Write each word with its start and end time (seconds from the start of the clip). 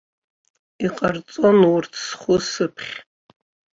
Иҟарҵон 0.85 1.59
урҭ 1.73 1.93
схәы-сыԥхь. 2.05 2.93